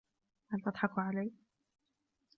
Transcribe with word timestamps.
هل 0.51 0.59
تضحك 0.61 0.99
علي؟ 0.99 1.31